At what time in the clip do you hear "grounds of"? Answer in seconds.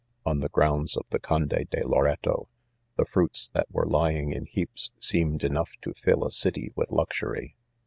0.49-1.05